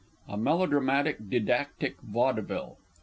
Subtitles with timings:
[0.27, 2.77] _A MELODRAMATIC DIDACTIC VAUDEVILLE.